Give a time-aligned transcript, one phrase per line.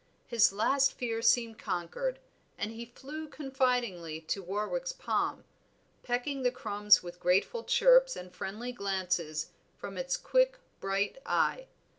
[0.25, 2.17] His last fear seemed conquered,
[2.57, 5.43] and he flew confidingly to Warwick's palm,
[6.01, 11.67] pecking the crumbs with grateful chirps and friendly glances from its quick, bright eye.